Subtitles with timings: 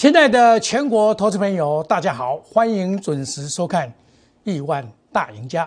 [0.00, 3.86] 亲爱的全国投资朋友，大家好，欢迎准时收看
[4.44, 5.66] 《亿万大赢家》，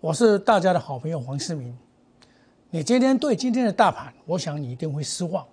[0.00, 1.72] 我是大家的好朋友黄世明。
[2.70, 5.46] 你今天对今天的大盘，我想你一定会失望。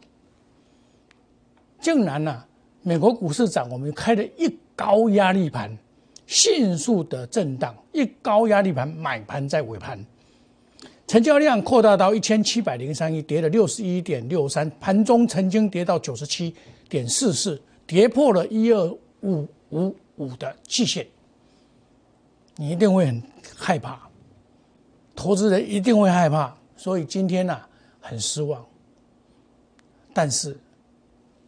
[1.79, 2.43] 竟然呢，
[2.81, 5.77] 美国股市涨，我们开了一高压力盘，
[6.25, 10.03] 迅速的震荡，一高压力盘买盘在尾盘，
[11.05, 16.55] 成交量扩大到一千七百零三亿，跌了六十一点六三，盘中曾经跌到九十七
[16.89, 17.61] 点四四。
[17.87, 18.85] 跌破了一二
[19.21, 21.07] 五五五的季线，
[22.57, 23.23] 你一定会很
[23.55, 24.09] 害怕，
[25.15, 27.57] 投资人一定会害怕，所以今天呢
[28.01, 28.63] 很失望。
[30.13, 30.57] 但是，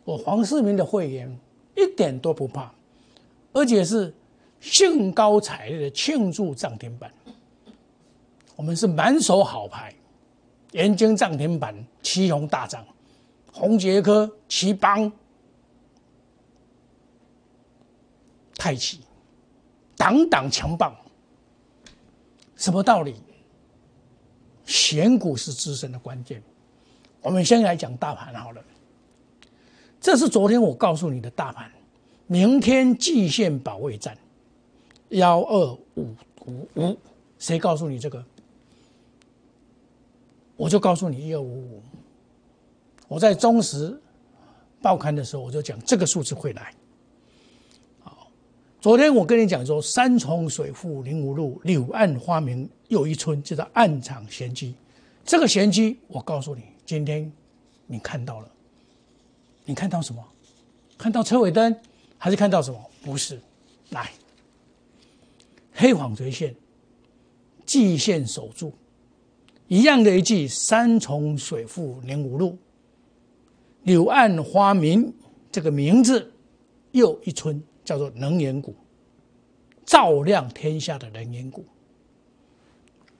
[0.05, 1.38] 我黄世明的会员
[1.75, 2.71] 一点都不怕，
[3.51, 4.13] 而且是
[4.62, 7.12] 兴高采烈的庆祝涨停板。
[8.55, 9.93] 我们是满手好牌，
[10.71, 12.85] 盐津涨停板，旗宏大涨，
[13.51, 15.12] 宏杰科、旗邦。
[18.60, 18.99] 太极，
[19.96, 20.93] 党党强棒，
[22.57, 23.16] 什么道理？
[24.66, 26.43] 选股是自身的关键。
[27.21, 28.62] 我们先来讲大盘好了。
[29.99, 31.71] 这是昨天我告诉你的大盘，
[32.27, 34.18] 明天季线保卫战，
[35.10, 36.98] 幺二五五五，
[37.40, 38.23] 谁告诉你这个？
[40.55, 41.82] 我就告诉你一二五五。
[43.07, 43.99] 我在中时
[44.82, 46.73] 报刊的时候，我就讲这个数字会来。
[48.82, 54.74] 昨天我跟你讲说，山重水复临无路，柳暗花明又一村，叫做暗藏玄机。
[55.26, 57.30] 这个玄机，我告诉你，今天
[57.88, 58.50] 你看到了，
[59.66, 60.24] 你看到什么？
[60.98, 61.76] 看到车尾灯，
[62.18, 62.80] 还是看到什么？
[63.04, 63.38] 不是，
[63.90, 64.09] 来，
[65.74, 66.56] 黑纺锤线，
[67.66, 68.72] 季线守住，
[69.68, 72.57] 一样的一句，山重水复临无路，
[73.84, 75.13] 柳暗花明
[75.51, 76.31] 这个名字
[76.91, 77.62] 又一村。
[77.89, 78.75] 叫做能源股，
[79.83, 81.66] 照亮天下的能源股。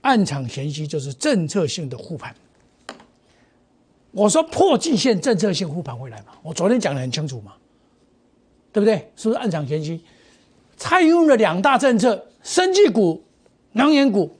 [0.02, 2.32] 暗场玄机就是政策性的护盘。
[4.12, 6.26] 我说破季线政策性护盘会来吗？
[6.40, 7.54] 我昨天讲的很清楚嘛，
[8.72, 9.10] 对不对？
[9.16, 10.04] 是不是暗场玄机？
[10.76, 13.20] 蔡英文的两大政策：生技股、
[13.72, 14.32] 能源股。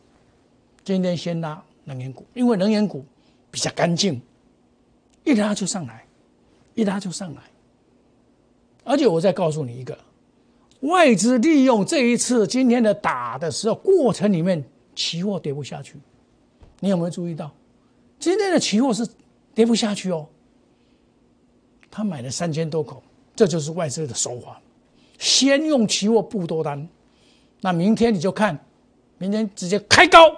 [0.84, 3.04] 今天先拉能源股，因为能源股
[3.50, 4.22] 比较干净，
[5.24, 6.06] 一拉就上来，
[6.74, 7.42] 一拉就上来。
[8.84, 9.98] 而且我再告诉你一个。
[10.80, 14.64] 外资利用这一次今天的打的时候过程里面，
[14.94, 15.98] 期货跌不下去，
[16.80, 17.50] 你有没有注意到？
[18.18, 19.06] 今天的期货是
[19.54, 20.26] 跌不下去哦。
[21.90, 23.02] 他买了三千多口，
[23.36, 24.60] 这就是外资的手法，
[25.18, 26.88] 先用期货布多单，
[27.60, 28.58] 那明天你就看，
[29.18, 30.34] 明天直接开高，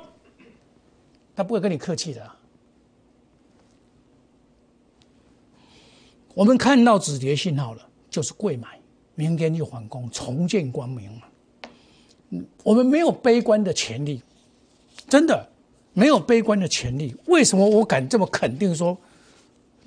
[1.36, 2.30] 他不会跟你客气的。
[6.34, 8.81] 我们看到止跌信号了，就是贵买。
[9.14, 11.22] 明天就反攻，重见光明嘛。
[12.30, 14.22] 嗯，我们没有悲观的权利，
[15.06, 15.46] 真的
[15.92, 17.14] 没有悲观的权利。
[17.26, 18.96] 为什么我敢这么肯定说，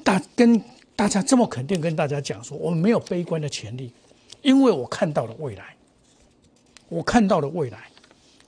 [0.03, 0.61] 大跟
[0.95, 3.91] 大家这么肯定跟大家讲说，我们没有悲观的权利？
[4.43, 5.75] 因为我看到了未来，
[6.87, 7.89] 我看到了未来，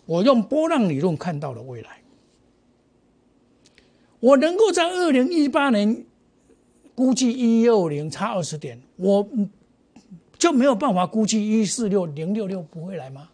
[0.06, 1.90] 我用波浪理论看到了未来。
[4.20, 6.06] 我能够在二零一八年
[6.94, 9.28] 估计一六零差二十点，我。
[10.38, 13.30] 就没有办法估计一四六零六六不会来吗？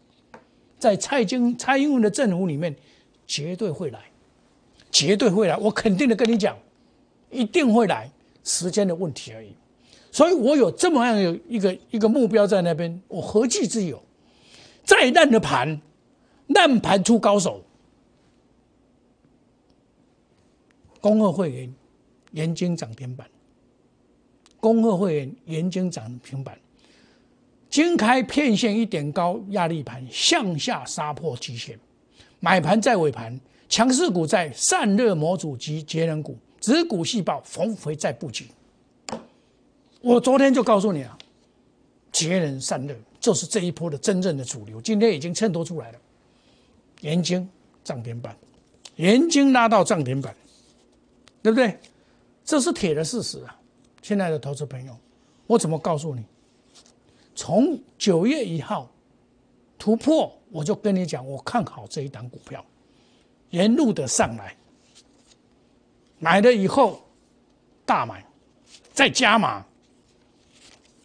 [0.79, 2.75] 在蔡京蔡英文的政府里面，
[3.25, 3.99] 绝对会来，
[4.91, 6.57] 绝对会来，我肯定的跟你讲，
[7.29, 8.11] 一定会来，
[8.43, 9.53] 时间的问题而已。
[10.11, 14.01] 所以我有这么样有一个一个目标在那边，我何惧之有？
[14.83, 15.81] 再烂的盘，
[16.47, 17.63] 烂盘出高手。
[20.99, 21.73] 恭贺会员
[22.31, 23.27] 严金涨停板，
[24.59, 26.57] 恭贺会员严金涨停板。
[27.73, 31.75] 金开片线一点高压力盘向下杀破极限，
[32.39, 38.45] 买盘在尾盘，强势股在散热模组及节能股，子股细胞逢回在布局。
[40.01, 41.17] 我昨天就告诉你了，
[42.11, 45.97] 节能散热就是这一波的真正的主流，今天已经衬托出来了。
[47.01, 47.49] 盐津
[47.83, 48.37] 涨停板，
[48.97, 50.35] 盐津拉到涨停板，
[51.41, 51.75] 对不对？
[52.45, 53.59] 这是铁的事实啊！
[54.03, 54.95] 亲爱的投资朋友，
[55.47, 56.23] 我怎么告诉你？
[57.35, 58.89] 从九月一号
[59.77, 62.63] 突破，我就跟你讲，我看好这一档股票，
[63.49, 64.55] 沿路的上来，
[66.19, 67.01] 买了以后
[67.85, 68.25] 大买，
[68.93, 69.65] 再加码，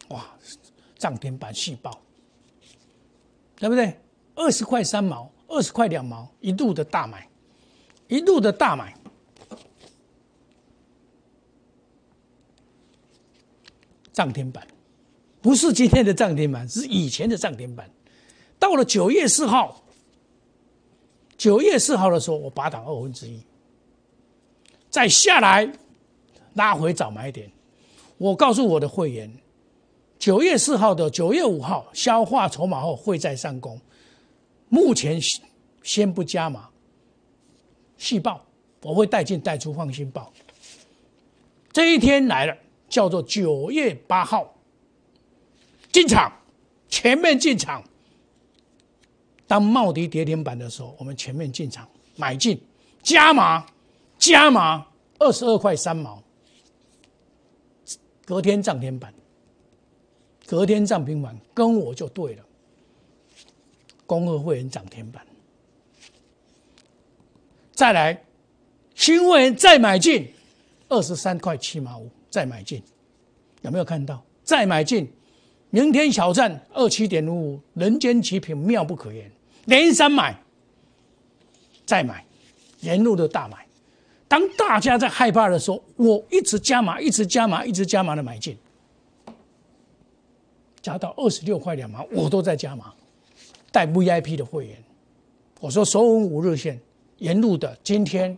[0.09, 0.25] 哇，
[0.97, 1.91] 涨停板细胞，
[3.57, 3.99] 对不对？
[4.35, 7.27] 二十块三毛，二十块两毛，一路的大买，
[8.07, 8.95] 一路的大买，
[14.13, 14.65] 涨停板。
[15.41, 17.89] 不是今天的涨停板，是以前的涨停板。
[18.57, 19.83] 到了九月四号，
[21.37, 23.39] 九月四号的时候，我拔档二分之一，
[24.89, 25.71] 再下来
[26.55, 27.49] 拉回早买点。
[28.17, 29.33] 我告诉我的会员，
[30.17, 33.79] 九月四号的九月五号消化筹码后会再上攻，
[34.67, 35.17] 目前
[35.81, 36.67] 先不加码。
[37.97, 38.45] 细报
[38.81, 40.31] 我会带进带出，放心报。
[41.71, 42.57] 这一天来了，
[42.89, 44.53] 叫做九月八号
[45.91, 46.31] 进场，
[46.87, 47.83] 前面进场。
[49.47, 52.61] 当茂迪跌停板的时候，我们前面进场买进，
[53.01, 53.65] 加码，
[54.17, 54.85] 加码
[55.17, 56.21] 二十二块三毛。
[58.25, 59.11] 隔天涨停板，
[60.45, 62.45] 隔天涨停板，跟我就对了。
[64.05, 65.25] 工二会员涨停板，
[67.73, 68.23] 再来
[68.93, 70.31] 新会员再买进
[70.89, 72.83] 二十三块七毛五，再买进，
[73.61, 74.23] 有没有看到？
[74.43, 75.11] 再买进，
[75.71, 79.31] 明天挑战二七点五五，人间极品，妙不可言。
[79.65, 80.41] 连三买，
[81.85, 82.25] 再买，
[82.79, 83.57] 沿路的大买。
[84.27, 88.57] 当大家在害怕的时候，我一直加码，一直加码，一直加码的买进，
[90.81, 92.93] 加到二十六块两毛，我都在加码，
[93.71, 94.75] 带 VIP 的会员。
[95.59, 96.79] 我说首稳五日线，
[97.17, 98.35] 沿路的今天，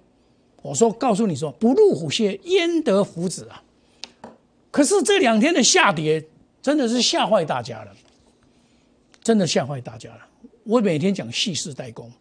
[0.62, 3.64] 我说告诉你说，不入虎穴焉得虎子啊！
[4.70, 6.26] 可是这两天的下跌，
[6.62, 7.92] 真的是吓坏大家了，
[9.24, 10.28] 真的吓坏大家了。
[10.64, 12.12] 我每天讲细事代工，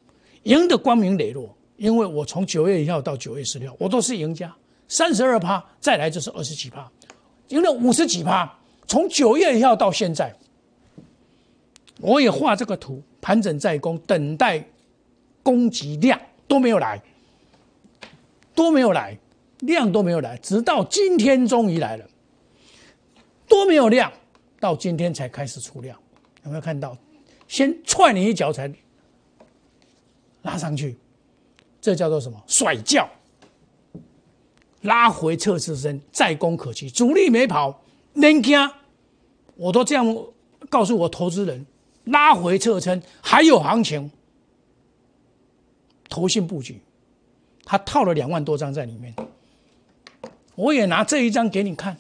[0.45, 1.55] 赢得光明磊落。
[1.77, 4.55] 因为我从九月一号到九月十六，我都是赢家，
[4.87, 6.87] 三十二趴，再来就是二十几趴，
[7.49, 8.55] 赢了五十几趴。
[8.87, 10.35] 从九月一号到现在，
[12.01, 14.63] 我也画这个图，盘整在攻，等待
[15.43, 17.01] 供给量都没有来，
[18.55, 19.17] 都没有来，
[19.61, 22.05] 量都没有来，直到今天终于来了，
[23.49, 24.13] 都没有量，
[24.61, 25.99] 到今天才开始出量，
[26.45, 26.97] 有没有看到？
[27.49, 28.73] 先踹你一脚才
[30.43, 30.97] 拉上去。
[31.81, 32.41] 这叫做什么？
[32.47, 33.09] 甩轿，
[34.83, 36.91] 拉回测试身，再攻可期。
[36.91, 38.71] 主力没跑，能惊？
[39.57, 40.07] 我都这样
[40.69, 41.67] 告诉我投资人：
[42.05, 44.11] 拉回测称还有行情。
[46.09, 46.81] 投信布局，
[47.65, 49.15] 他套了两万多张在里面。
[50.55, 51.97] 我也拿这一张给你看。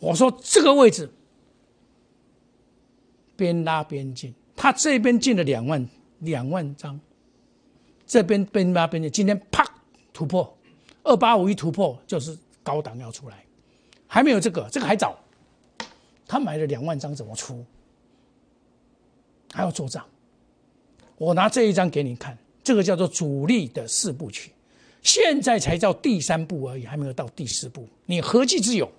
[0.00, 1.08] 我说这个位置
[3.36, 5.88] 边拉边进，他这边进了两万
[6.18, 6.98] 两万张。
[8.06, 9.64] 这边边拉边进，今天啪
[10.12, 10.58] 突破
[11.04, 13.44] 二八五一突破，就是高档要出来，
[14.08, 15.16] 还没有这个，这个还早。
[16.26, 17.64] 他买了两万张，怎么出？
[19.52, 20.04] 还要做账。
[21.18, 24.50] 我拿这一张给你看，这个叫做主力的四部曲，
[25.02, 27.86] 现在才叫第三步而已，还没有到第四步。
[28.06, 28.90] 你何计之有？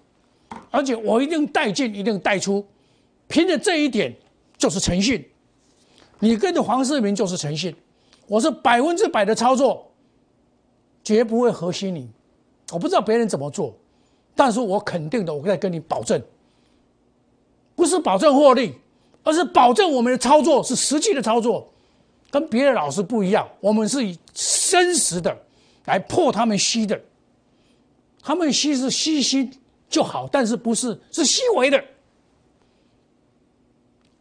[0.69, 2.65] 而且我一定带进，一定带出，
[3.27, 4.15] 凭着这一点
[4.57, 5.25] 就是诚信。
[6.19, 7.75] 你跟着黄世明就是诚信。
[8.27, 9.91] 我是百分之百的操作，
[11.03, 12.09] 绝不会和稀泥。
[12.71, 13.75] 我不知道别人怎么做，
[14.35, 16.21] 但是我肯定的，我在跟你保证，
[17.75, 18.73] 不是保证获利，
[19.23, 21.69] 而是保证我们的操作是实际的操作，
[22.29, 23.45] 跟别的老师不一样。
[23.59, 25.37] 我们是以真实的
[25.83, 26.97] 来破他们虚的，
[28.21, 29.51] 他们虚是虚心
[29.91, 31.83] 就好，但是不是是虚伪的。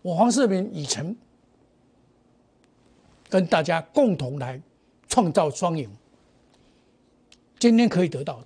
[0.02, 1.16] 我黄世明已成。
[3.30, 4.60] 跟大家共同来
[5.06, 5.88] 创造双赢。
[7.60, 8.42] 今天可以得到，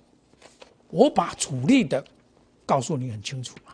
[0.91, 2.05] 我把主力的
[2.67, 3.73] 告诉你很清楚嘛，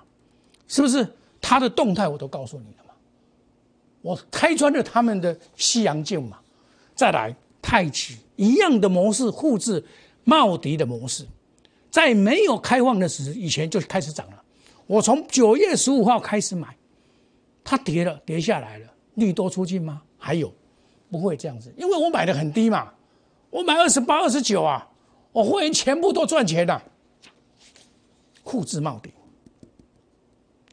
[0.70, 1.06] 是不是？
[1.42, 2.94] 他的动态我都告诉你了嘛，
[4.02, 6.40] 我开穿了他们的西洋镜嘛。
[6.96, 9.84] 再来，太极一样的模式复制
[10.24, 11.26] 茂迪的模式，
[11.92, 14.42] 在没有开放的时以前就开始涨了。
[14.88, 16.76] 我从九月十五号开始买，
[17.64, 20.02] 它跌了，跌下来了，利多出尽吗？
[20.18, 20.52] 还有。
[21.12, 22.90] 不会这样子，因为我买的很低嘛，
[23.50, 24.88] 我买二十八、二十九啊，
[25.34, 26.82] 我会员全部都赚钱的，
[28.44, 29.12] 库字冒顶，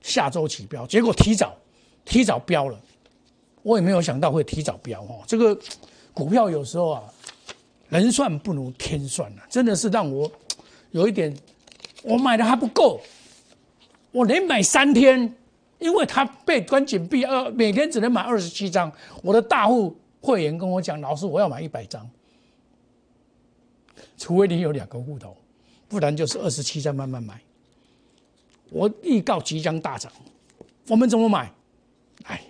[0.01, 1.57] 下周起标，结果提早
[2.05, 2.81] 提早标了，
[3.65, 5.25] 我也没有想到会提早标哦。
[5.27, 5.59] 这个
[6.15, 7.03] 股票有时候啊，
[7.89, 10.31] 人算不如天算啊，真的是让我
[10.91, 11.37] 有一点，
[12.03, 13.01] 我买的还不够，
[14.13, 15.35] 我连买三天，
[15.79, 18.93] 因为他被关紧闭，二每天只能买二十七张，
[19.23, 19.97] 我的大户。
[20.21, 22.11] 会员跟我讲：“老师，我要买一百张，
[24.17, 25.37] 除非你有两个户头，
[25.87, 27.41] 不然就是二十七张慢慢买。
[28.71, 30.11] 我预告即将大涨，
[30.89, 31.53] 我们怎么买？
[32.25, 32.43] 哎，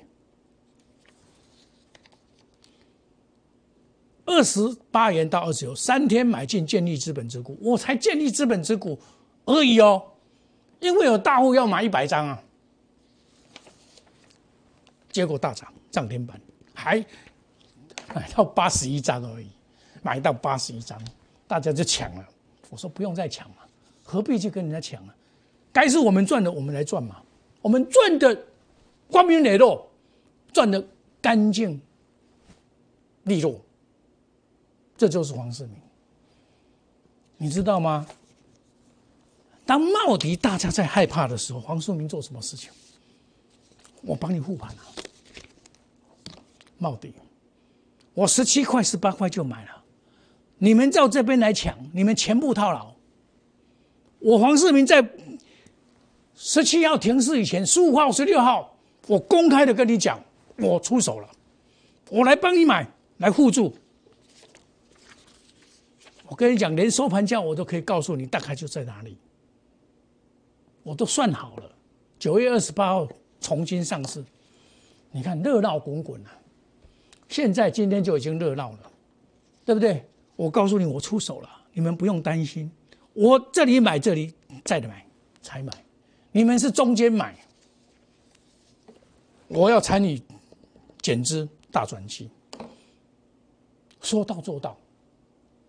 [4.29, 8.99] 二十八元到二十九，三天买进建立资本之股，我才建立资本之股
[9.47, 10.03] 而已哦。
[10.81, 12.43] 因为有大户要买一百张啊，
[15.11, 16.39] 结果大涨涨停板，
[16.75, 17.05] 还
[18.15, 19.47] 买到八十一张而已，
[20.03, 21.01] 买到八十一张，
[21.47, 22.29] 大家就抢了。
[22.69, 23.57] 我说不用再抢了，
[24.05, 25.15] 何必去跟人家抢啊？
[25.73, 27.17] 该是我们赚的，我们来赚嘛。
[27.63, 28.45] 我们赚的
[29.11, 29.91] 光明磊落，
[30.53, 30.87] 赚的
[31.21, 31.81] 干净
[33.25, 33.59] 利落，
[34.99, 35.77] 这就是黄世明。
[37.39, 38.07] 你知道吗？
[39.65, 42.71] 当茂迪大家在害怕的时候，黄世明做什么事情？
[44.03, 44.83] 我帮你护盘了。
[46.77, 47.15] 茂迪，
[48.13, 49.83] 我十七块、十八块就买了，
[50.59, 52.93] 你们到这边来抢，你们全部套牢。
[54.19, 55.09] 我黄世明在。
[56.41, 58.73] 十七号停市以前，十五号、十六号，
[59.09, 60.23] 我公开的跟你讲，
[60.59, 61.29] 我出手了，
[62.11, 63.77] 我来帮你买，来互助。
[66.39, 69.19] 跟你讲，连收盘价我都可以告诉你，大概就在哪里，
[70.85, 71.69] 我都算好了。
[72.17, 73.09] 九月二十八号
[73.41, 74.25] 重新上市，
[75.11, 76.31] 你看热闹滚滚啊！
[77.29, 78.93] 现在今天就已经热闹了，
[79.65, 80.09] 对不对？
[80.37, 82.71] 我告诉你，我出手了，你们不用担心。
[83.15, 84.33] 我这里买，这里
[84.65, 85.05] 再买，
[85.43, 85.73] 才买。
[86.31, 87.37] 你们是中间买，
[89.49, 90.23] 我要参与
[91.03, 92.31] 减资大转机，
[94.01, 94.79] 说到做到，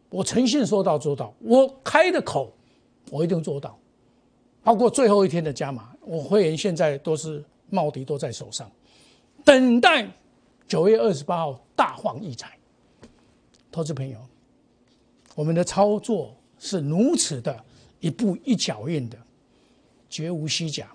[0.09, 2.51] 我诚信说到做到，我开的口，
[3.11, 3.77] 我一定做到，
[4.63, 8.69] 包括最后一天的加码，我会员现在都是茂迪都在手上，
[9.45, 10.09] 等待
[10.67, 12.57] 九月二十八号大放异彩。
[13.71, 14.17] 投资朋友，
[15.35, 17.63] 我们的操作是如此的
[17.99, 19.17] 一步一脚印的。
[20.09, 20.91] 绝无虚假，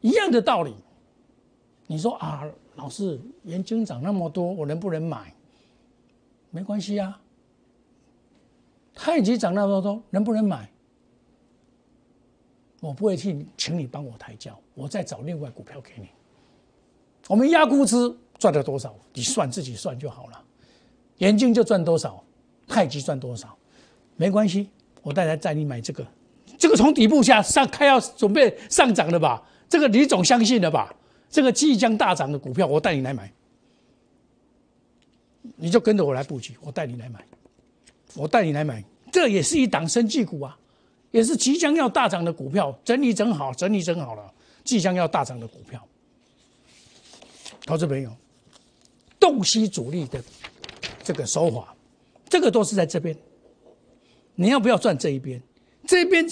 [0.00, 0.72] 一样的道理。
[1.88, 5.34] 你说啊，老师，盐金涨那么多，我能不能买？
[6.50, 7.20] 没关系啊。
[8.96, 10.68] 太极涨那么多，能不能买？
[12.80, 16.08] 我不会替请你帮我抬轿，我再找另外股票给你。
[17.28, 17.96] 我们压估值
[18.38, 20.42] 赚了多少，你算自己算就好了。
[21.18, 22.22] 眼镜就赚多少，
[22.66, 23.56] 太极赚多少，
[24.16, 24.68] 没关系，
[25.02, 26.06] 我带来带你买这个。
[26.58, 29.46] 这个从底部下上开要准备上涨了吧？
[29.68, 30.94] 这个你总相信了吧？
[31.28, 33.30] 这个即将大涨的股票，我带你来买，
[35.56, 37.26] 你就跟着我来布局，我带你来买，
[38.16, 38.82] 我带你来买，
[39.12, 40.58] 这也是一档生技股啊，
[41.10, 44.32] 也是即将要大涨的股票，整理整好，整理整好了，
[44.64, 45.86] 即将要大涨的股票。
[47.64, 48.10] 投资朋友，
[49.20, 50.22] 洞悉主力的
[51.02, 51.74] 这个手法，
[52.28, 53.16] 这个都是在这边，
[54.34, 55.40] 你要不要赚这一边？
[55.86, 56.26] 这边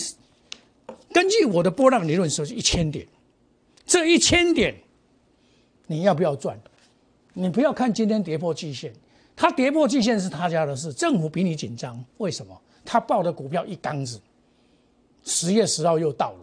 [1.12, 3.06] 根据我的波浪理论说是一千点，
[3.86, 4.74] 这一千点
[5.86, 6.58] 你要不要赚？
[7.32, 8.92] 你不要看今天跌破季线，
[9.36, 12.02] 它跌破季线是他家的事，政府比你紧张。
[12.18, 12.60] 为什么？
[12.84, 14.20] 他报的股票一缸子，
[15.24, 16.38] 十月十号又到了，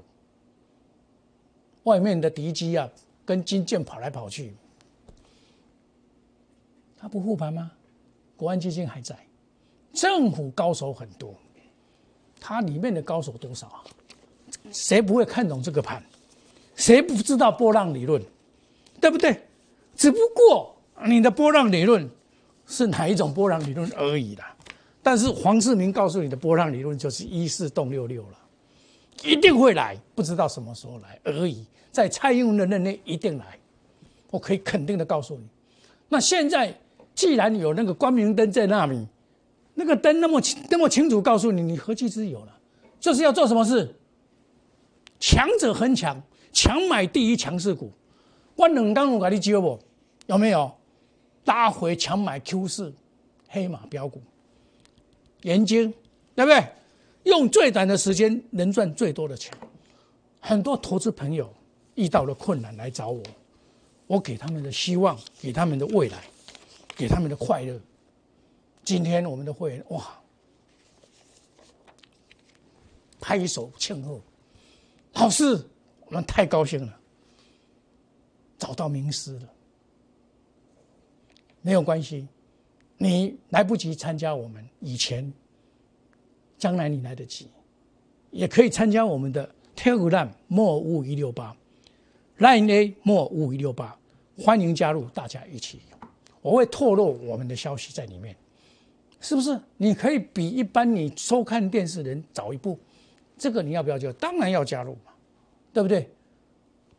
[1.83, 2.89] 外面的敌机啊
[3.23, 4.53] 跟金剑跑来跑去，
[6.97, 7.71] 他不护盘吗？
[8.35, 9.15] 国安基金还在，
[9.93, 11.33] 政府高手很多。
[12.39, 13.83] 它里面的高手多少啊？
[14.71, 16.03] 谁不会看懂这个盘？
[16.75, 18.19] 谁不知道波浪理论？
[18.99, 19.39] 对不对？
[19.95, 22.09] 只不过你的波浪理论
[22.71, 24.55] 是哪一种波浪理论而已啦。
[25.03, 28.37] 但是黄世明告诉你的波浪理论就是一四动六六了，
[29.23, 31.65] 一定会来，不知道什么时候来而已。
[31.91, 33.59] 在蔡英文的任内一定来，
[34.29, 35.43] 我可以肯定的告诉你。
[36.09, 36.75] 那现在
[37.13, 39.05] 既然有那个光明灯在那里。
[39.73, 42.59] 那个灯那么清那么清楚告诉你，你何其之有了，
[42.99, 43.89] 就是要做什么事？
[45.17, 47.89] 强者恒强，强买第一强势股。
[48.57, 49.79] 我两刚我给你接不？
[50.27, 50.69] 有没有？
[51.45, 52.93] 拉回强买 Q 四
[53.47, 54.21] 黑马标股，
[55.41, 55.91] 研究
[56.35, 56.65] 对不对？
[57.23, 59.53] 用最短的时间能赚最多的钱。
[60.39, 61.53] 很多投资朋友
[61.93, 63.21] 遇到了困难来找我，
[64.07, 66.23] 我给他们的希望，给他们的未来，
[66.95, 67.79] 给他们的快乐。
[68.83, 70.19] 今天我们的会员哇，
[73.19, 74.19] 拍手庆贺，
[75.13, 75.63] 老师，
[76.07, 76.99] 我们太高兴了，
[78.57, 79.49] 找到名师了。
[81.61, 82.27] 没有关系，
[82.97, 85.31] 你来不及参加我们以前，
[86.57, 87.47] 将来你来得及，
[88.31, 91.55] 也可以参加我们的 Telegram 莫五一六八
[92.39, 93.97] ，Line A 莫五一六八，
[94.37, 95.79] 欢迎加入，大家一起，
[96.41, 98.35] 我会透露我们的消息在里面。
[99.19, 102.79] 是不是你可以比一般你收看电视人早一步？
[103.37, 104.11] 这个你要不要加？
[104.13, 105.11] 当然要加入嘛，
[105.71, 106.09] 对不对？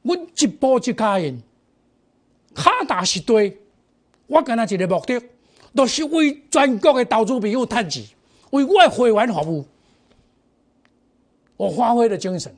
[0.02, 1.40] 我一波一卡印，
[2.54, 3.56] 卡大一堆。
[4.26, 5.22] 我跟他一个目的，
[5.74, 8.04] 都是为全国的投资朋友赚钱，
[8.50, 9.64] 为我的会员服务。
[11.56, 12.54] 我发挥了精神，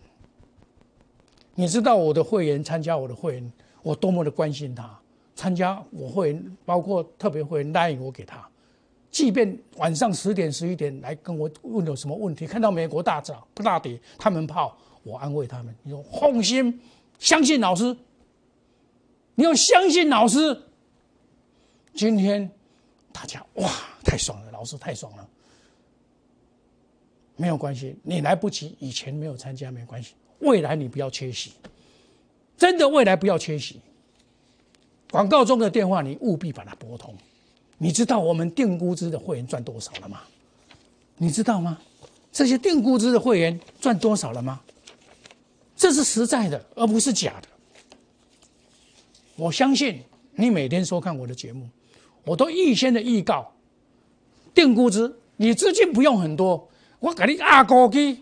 [1.54, 3.52] 你知道我的会员参加我的会员，
[3.82, 4.98] 我多么的关心他。
[5.34, 8.48] 参加我会员，包括特别会员答应我给他，
[9.10, 16.80] 即便晚上十点十一点来跟我问有什么问题，看到美国大涨不大跌，他们怕我安慰他们，你说放心，
[17.18, 17.96] 相信老师，
[19.34, 20.62] 你要相信老师。
[21.94, 22.50] 今天
[23.12, 23.70] 大家哇，
[24.04, 25.28] 太爽了，老师太爽了。
[27.36, 31.52] 没有关系，你来不及，以前没有参加没关系，未来你不要缺席，
[32.56, 33.80] 真的未来不要缺席。
[35.10, 37.14] 广告中的电话你务必把它拨通。
[37.78, 40.22] 你知道我们定估值的会员赚多少了吗？
[41.16, 41.78] 你知道吗？
[42.32, 44.60] 这些定估值的会员赚多少了吗？
[45.76, 47.48] 这是实在的，而不是假的。
[49.36, 50.02] 我相信
[50.36, 51.68] 你每天收看我的节目，
[52.24, 53.52] 我都预先的预告
[54.54, 56.68] 定估值，你资金不用很多。
[57.00, 58.18] 我给你压高去，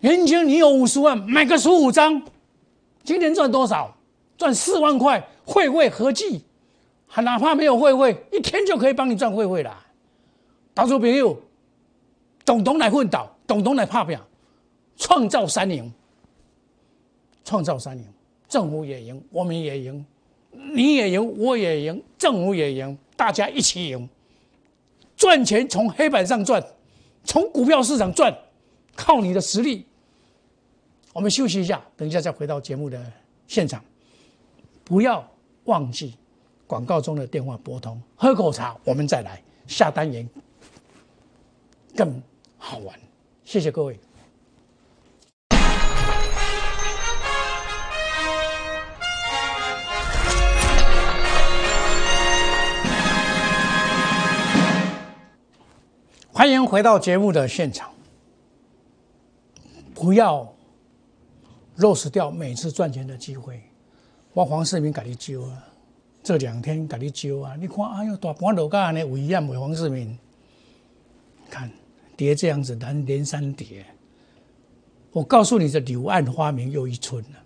[0.00, 2.22] 年轻你有五十万，买个十五张，
[3.02, 3.96] 今年赚多少？
[4.38, 6.42] 赚四万块，会会合计，
[7.06, 9.86] 还哪怕没有会会，一天就可以帮你赚会会了。
[10.74, 11.38] 投资朋友，
[12.44, 14.20] 懂懂来混倒，懂懂来怕表，
[14.96, 15.92] 创造三赢，
[17.44, 18.04] 创造三赢，
[18.48, 20.02] 政府也赢，我们也赢，
[20.52, 24.08] 你也赢，我也赢，政府也赢，大家一起赢，
[25.16, 26.64] 赚钱从黑板上赚。
[27.22, 28.34] 从股票市场赚，
[28.96, 29.84] 靠你的实力。
[31.12, 33.12] 我们休息一下，等一下再回到节目的
[33.46, 33.84] 现场。
[34.82, 35.28] 不要
[35.64, 36.14] 忘记
[36.66, 40.28] 广告中的电话拨通，喝口茶，我们再来下单元，
[41.94, 42.22] 更
[42.56, 42.98] 好玩。
[43.44, 43.98] 谢谢各位。
[56.40, 57.90] 欢迎回到节目的现场。
[59.94, 60.50] 不要
[61.76, 63.60] 落实掉每次赚钱的机会。
[64.32, 65.62] 我黄世明给你揪啊，
[66.22, 67.54] 这两天给你揪啊。
[67.60, 69.54] 你看，哎呦，大盘楼价呢，危险没？
[69.54, 70.18] 黄世明，
[71.50, 71.70] 看
[72.16, 73.84] 跌这样子，连连三跌。
[75.12, 77.44] 我告诉你，这柳暗花明又一村了。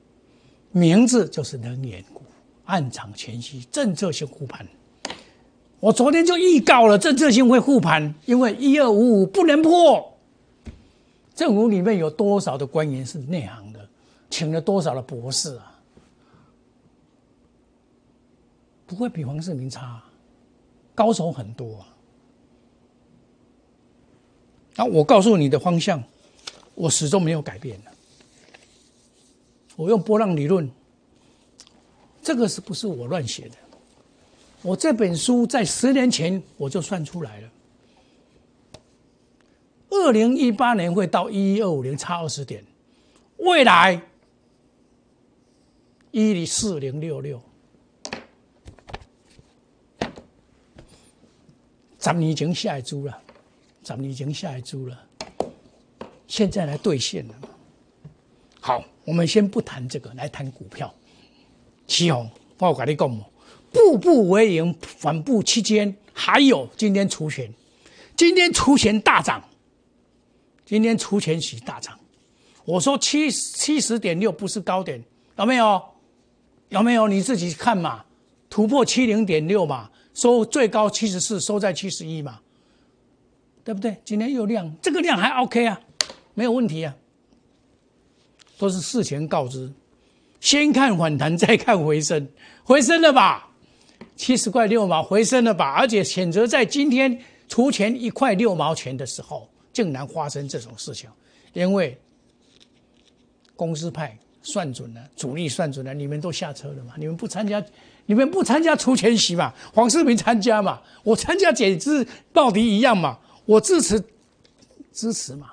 [0.70, 2.22] 名字就是能源股，
[2.66, 4.64] 暗藏前夕，政策性护盘。
[5.84, 10.14] 我昨天就预告了，政策性会护盘，因为一二五五不能破。
[11.34, 13.86] 政府里面有多少的官员是内行的，
[14.30, 15.78] 请了多少的博士啊？
[18.86, 20.02] 不会比黄世明差，
[20.94, 21.86] 高手很多啊。
[24.76, 26.02] 那我告诉你的方向，
[26.74, 27.90] 我始终没有改变的。
[29.76, 30.70] 我用波浪理论，
[32.22, 33.56] 这个是不是我乱写的？
[34.64, 37.50] 我这本书在十年前我就算出来了，
[39.90, 42.64] 二零一八年会到一一二五零差二十点，
[43.36, 44.00] 未来
[46.12, 47.38] 一零四零六六，
[51.98, 53.22] 咱们已经下一注了，
[53.82, 54.98] 咱们已经下一注了，
[56.26, 57.34] 现在来兑现了。
[58.60, 60.90] 好，我们先不谈这个，来谈股票。
[61.86, 63.24] 祁宏，我跟你讲
[63.74, 67.52] 步步为营，反步期间还有今天除权，
[68.16, 69.42] 今天除权大涨，
[70.64, 71.98] 今天除权起大涨。
[72.64, 75.02] 我说七七十点六不是高点，
[75.36, 75.82] 有没有？
[76.68, 77.08] 有没有？
[77.08, 78.04] 你自己看嘛，
[78.48, 82.40] 突破七零点六嘛，收最高七十四，收在七十一嘛，
[83.64, 83.96] 对不对？
[84.04, 85.80] 今天又量，这个量还 OK 啊，
[86.34, 86.94] 没有问题啊，
[88.56, 89.70] 都是事前告知，
[90.40, 92.28] 先看反弹，再看回升，
[92.62, 93.50] 回升了吧？
[94.16, 95.72] 七十块六毛回升了吧？
[95.72, 101.10] 而且选择在今天出钱一块六毛钱的时候，竟然发生这种事情，
[101.52, 101.98] 因为
[103.56, 106.94] 公司派算准了，主力算准了，你们都下车了嘛？
[106.96, 107.64] 你们不参加，
[108.06, 109.52] 你们不参加出钱席嘛？
[109.72, 110.80] 黄世明参加嘛？
[111.02, 113.18] 我参加简直到底一样嘛？
[113.46, 114.02] 我支持
[114.92, 115.52] 支持嘛？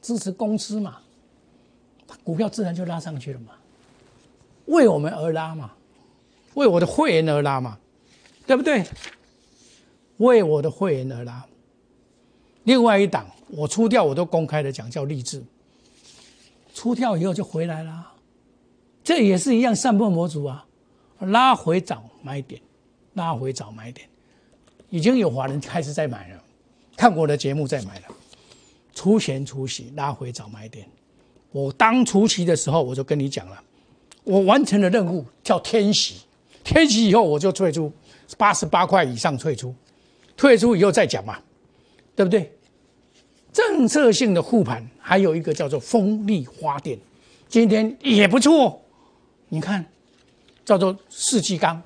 [0.00, 0.98] 支持公司嘛？
[2.24, 3.52] 股票自然就拉上去了嘛？
[4.66, 5.72] 为我们而拉嘛？
[6.54, 7.78] 为我的会员而拉嘛，
[8.46, 8.84] 对不对？
[10.18, 11.46] 为我的会员而拉。
[12.64, 15.42] 另外一档我出掉，我都公开的讲叫励志。
[16.74, 18.12] 出掉以后就回来了，
[19.02, 20.66] 这也是一样上破模组啊，
[21.18, 22.60] 拉回找买点，
[23.14, 24.08] 拉回找买点，
[24.88, 26.42] 已经有华人开始在买了，
[26.96, 28.06] 看我的节目在买了，
[28.94, 30.88] 出钱出息拉回找买点。
[31.50, 33.62] 我当初期的时候我就跟你讲了，
[34.22, 36.20] 我完成了任务叫天喜。
[36.70, 37.92] 天启以后我就退出，
[38.38, 39.74] 八十八块以上退出，
[40.36, 41.36] 退出以后再讲嘛，
[42.14, 42.48] 对不对？
[43.52, 46.96] 政策性的护盘，还有一个叫做风力发电，
[47.48, 48.80] 今天也不错。
[49.48, 49.84] 你看，
[50.64, 51.82] 叫做世纪钢，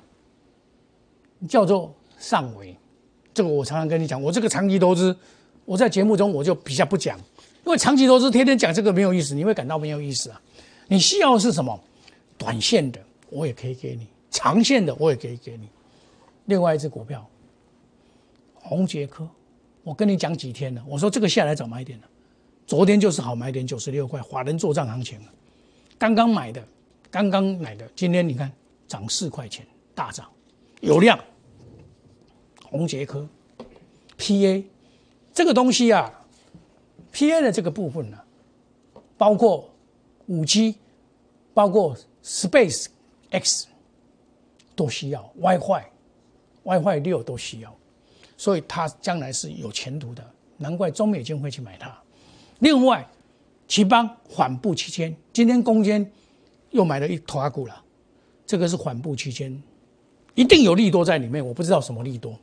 [1.49, 2.77] 叫做上维，
[3.33, 5.17] 这个我常常跟你讲，我这个长期投资，
[5.65, 7.17] 我在节目中我就比较不讲，
[7.65, 10.39] 因为长期投资天天讲这个没有意思，你会感到没有意思啊。
[10.87, 11.83] 你需要是什么？
[12.37, 12.99] 短线的
[13.31, 15.69] 我也可以给你，长线的我也可以给你。
[16.45, 17.25] 另外一只股票，
[18.53, 19.27] 红杰科。
[19.81, 22.07] 我跟你讲几天了，我说这个下来找买点了，
[22.67, 25.31] 昨天就是好买点，九十六块，华人做账行情了，
[25.97, 26.67] 刚刚买的，
[27.09, 28.51] 刚刚买的，今天你看
[28.87, 30.29] 涨四块钱，大涨，
[30.81, 31.17] 有量。
[32.63, 33.25] 红杰科
[34.17, 34.63] ，PA
[35.31, 36.11] 这个东西啊
[37.13, 38.17] ，PA 的这个部分呢，
[39.17, 39.69] 包括
[40.25, 40.75] 五 G，
[41.53, 42.87] 包括 Space
[43.29, 43.67] X
[44.75, 47.75] 都需要，WiFi，WiFi 六都需要。
[48.37, 50.23] 所以它将来是有前途的，
[50.57, 51.97] 难怪中美金会去买它。
[52.59, 53.07] 另外，
[53.67, 56.11] 奇邦缓步期间，今天攻坚
[56.71, 57.83] 又买了一头阿股了，
[58.45, 59.63] 这个是缓步期间，
[60.33, 61.45] 一定有利多在里面。
[61.45, 62.37] 我不知道什么利多，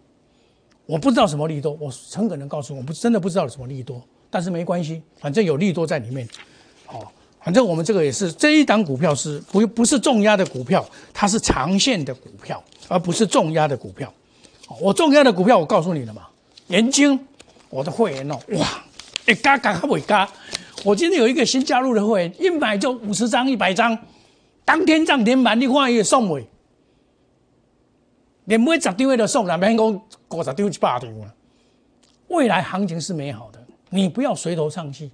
[0.86, 6.26] 我不知道什么利多，我诚恳的告诉我不真的不知道什么利多，但是没关系，反正有利多在里面。
[6.88, 7.06] 哦，
[7.44, 14.12] 反正我们这个也是这一档股票是不不是重压的股票，它是长线的股票，而不是重压的股票。
[14.80, 16.28] 我重压的股票，我告诉你了嘛，
[16.68, 17.18] 元晶，
[17.68, 18.66] 我的会员哦，哇，
[19.26, 20.30] 一嘎嘎还未嘎，
[20.84, 23.98] 我今天有一个新加入的会员，一买就五十张、一百张，
[24.64, 26.46] 当天涨停板，你看也送尾，
[28.44, 29.86] 连买十张的都送了，免讲
[30.30, 31.34] 五十张、一百张了。
[32.28, 35.10] 未来行情是美好的，你不要垂头丧气，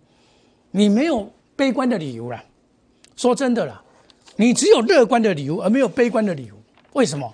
[0.70, 2.40] 你没有悲观的理由了。
[3.16, 3.82] 说真的啦，
[4.36, 6.54] 你只有乐观的理由，而没有悲观的理由。
[6.92, 7.30] 为什么？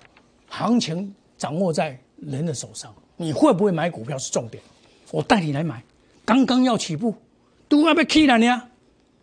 [0.49, 1.97] 行情掌握在。
[2.27, 4.63] 人的手上，你会不会买股票是重点。
[5.11, 5.83] 我带你来买，
[6.23, 7.13] 刚刚要起步，
[7.67, 8.63] 都要被 K 了呢。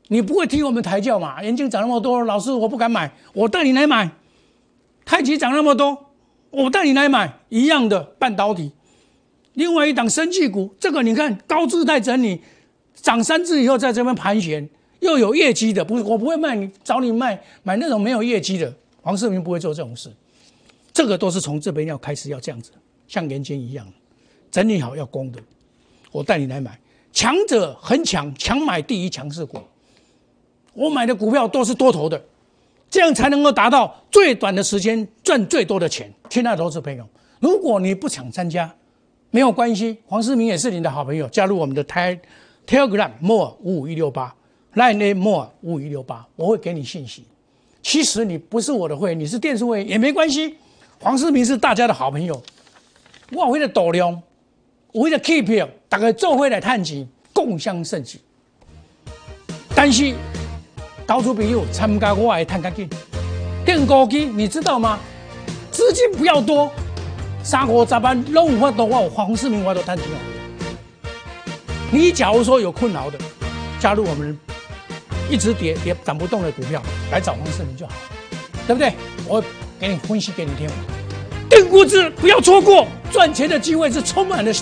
[0.09, 1.43] 你不会听我们抬轿嘛？
[1.43, 3.11] 眼睛涨那么多，老师我不敢买。
[3.33, 4.11] 我带你来买，
[5.07, 6.13] 太极涨那么多，
[6.51, 8.73] 我带你来买一样的半导体。
[9.55, 12.43] 另外一档生技股，这个你看高姿态整理，
[12.95, 14.69] 涨三次以后在这边盘旋，
[15.03, 18.73] 又有业绩的，不，我不会卖你，找你卖买那种没有业绩的。
[19.03, 20.09] 黄世明不会做这种事，
[20.93, 22.71] 这个都是从这边要开始要这样子。
[23.09, 23.85] 像人间一样，
[24.51, 25.41] 整理好要攻的，
[26.13, 26.79] 我带你来买。
[27.13, 29.59] 强者很强，强买第一强势股。
[30.73, 32.25] 我买的股票都是多头的，
[32.89, 36.11] 这样才能够达到最短的时间赚最多的钱。
[36.31, 37.05] 亲爱的投资朋友，
[37.41, 38.73] 如果你不想参加，
[39.31, 44.35] 没有关系，黄世明也是你的好朋友，加入我们的 Telegram more 五五一六八
[44.75, 47.25] ，Line more 五一六八，我会给你信息。
[47.83, 50.57] 其实你不是我的会员，你是电视会员也没关系。
[51.01, 52.41] 黄世明是大家的好朋友。
[53.33, 54.23] 我为了度量，
[54.93, 58.21] 为了 keep，大家做会来探钱，共享盛举。
[59.75, 60.15] 但是，
[61.07, 62.89] 投资朋友参加我的探卡金，
[63.67, 65.01] 更高级，你知道吗？
[65.73, 66.71] 资金不要多，
[67.43, 70.17] 三五十万拢有法，我黄世明我都探钱哦。
[71.91, 73.19] 你假如说有困扰的，
[73.81, 74.39] 加入我们
[75.33, 77.93] 一直跌跌涨不动的股票，来找黄世明就好，
[78.67, 78.93] 对不对？
[79.27, 79.47] 我会
[79.81, 80.69] 给你分析给你听。
[81.49, 84.53] 定估值不要错过，赚钱的机会是充满了。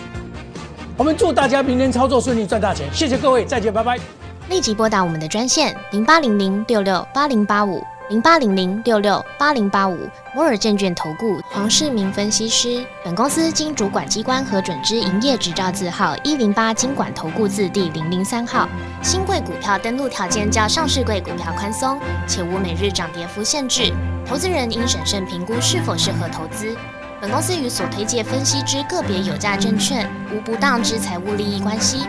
[0.96, 2.86] 我们祝大家明天操作顺利，赚大钱！
[2.92, 3.98] 谢谢各位，再见，拜拜。
[4.48, 9.96] 立即拨打我们的专线零八零零六六八零八五零八零零六六八零八五
[10.34, 12.84] 摩尔证券投顾黄世明分析师。
[13.04, 18.68] 本公司经主管机关核准之营业执照字号一零八经管投顾字第零零三号。
[19.00, 23.94] 新贵股票登录条件较上市贵股票宽松，且无每日涨跌幅限制。
[24.26, 26.76] 投资人应审慎评估是否适合投资。
[27.20, 32.08] 本公司与所推介分析之个别有价证券无不当之财务利益关系。